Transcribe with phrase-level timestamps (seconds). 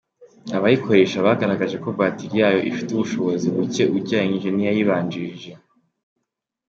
[0.57, 5.51] Abayikoresha bagaragaje ko batiri yayo ifite ubushobozi buke ugereranije n’iyayibanjirije.